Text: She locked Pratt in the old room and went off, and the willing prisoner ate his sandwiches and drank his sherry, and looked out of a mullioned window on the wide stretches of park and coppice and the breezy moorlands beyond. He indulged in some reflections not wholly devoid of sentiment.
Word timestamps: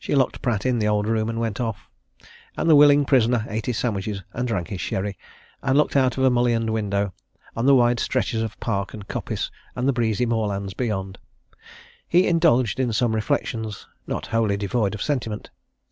She 0.00 0.16
locked 0.16 0.42
Pratt 0.42 0.66
in 0.66 0.80
the 0.80 0.88
old 0.88 1.06
room 1.06 1.28
and 1.28 1.38
went 1.38 1.60
off, 1.60 1.88
and 2.56 2.68
the 2.68 2.74
willing 2.74 3.04
prisoner 3.04 3.46
ate 3.48 3.66
his 3.66 3.78
sandwiches 3.78 4.20
and 4.32 4.48
drank 4.48 4.66
his 4.66 4.80
sherry, 4.80 5.16
and 5.62 5.78
looked 5.78 5.94
out 5.94 6.18
of 6.18 6.24
a 6.24 6.28
mullioned 6.28 6.70
window 6.70 7.14
on 7.54 7.64
the 7.64 7.74
wide 7.76 8.00
stretches 8.00 8.42
of 8.42 8.58
park 8.58 8.92
and 8.94 9.06
coppice 9.06 9.52
and 9.76 9.86
the 9.86 9.92
breezy 9.92 10.26
moorlands 10.26 10.74
beyond. 10.74 11.18
He 12.08 12.26
indulged 12.26 12.80
in 12.80 12.92
some 12.92 13.14
reflections 13.14 13.86
not 14.08 14.26
wholly 14.26 14.56
devoid 14.56 14.92
of 14.92 15.00
sentiment. 15.00 15.50